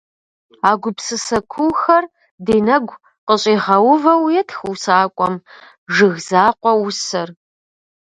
[0.69, 2.03] А гупсысэ куухэр
[2.45, 2.95] ди нэгу
[3.27, 5.35] къыщӀигъэувэу етх усакӀуэм,
[5.93, 7.29] «Жыг закъуэ» усэр.